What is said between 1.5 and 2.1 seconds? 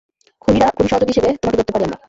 ধরতে পারি আমরা।